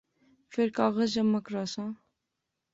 فیر 0.51 0.69
کاغذ 0.77 1.07
جمع 1.15 1.39
کراساں 1.45 1.89